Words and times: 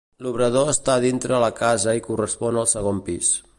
L'obrador 0.25 0.71
està 0.71 0.95
dintre 1.03 1.41
la 1.45 1.51
casa 1.61 1.95
i 1.99 2.03
correspon 2.09 2.61
al 2.63 2.69
segon 2.75 3.07
pis. 3.11 3.33